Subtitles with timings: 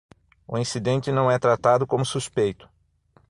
[0.47, 2.67] O incidente não é tratado como suspeito.